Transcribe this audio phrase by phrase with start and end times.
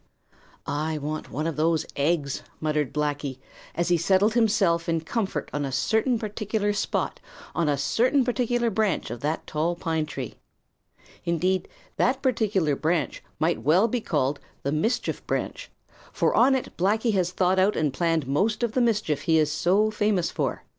[0.65, 3.37] "I want one of those eggs," muttered Blacky,
[3.75, 7.19] as he settled himself in comfort on a certain particular spot
[7.53, 10.33] on a certain particular branch of that tall pine tree.
[11.23, 11.67] Indeed,
[11.97, 15.69] that particular branch might well be called the "mischief branch,"
[16.11, 19.51] for on it Blacky has thought out and planned most of the mischief he is
[19.51, 20.63] so famous for.